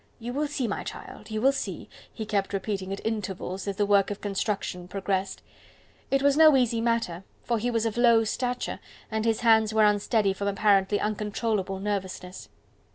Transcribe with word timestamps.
"You 0.19 0.33
will 0.33 0.47
see, 0.47 0.67
my 0.67 0.83
child, 0.83 1.29
you 1.29 1.41
will 1.43 1.51
see!" 1.51 1.87
he 2.11 2.25
kept 2.25 2.53
repeating 2.53 2.91
at 2.91 3.05
intervals 3.05 3.67
as 3.67 3.75
the 3.75 3.85
work 3.85 4.09
of 4.09 4.19
construction 4.19 4.87
progressed. 4.87 5.43
It 6.09 6.23
was 6.23 6.35
no 6.35 6.57
easy 6.57 6.81
matter, 6.81 7.23
for 7.43 7.59
he 7.59 7.69
was 7.69 7.85
of 7.85 7.97
low 7.97 8.23
stature, 8.23 8.79
and 9.11 9.25
his 9.25 9.41
hands 9.41 9.75
were 9.75 9.85
unsteady 9.85 10.33
from 10.33 10.47
apparently 10.47 10.99
uncontrollable 10.99 11.77
nervousness. 11.79 12.49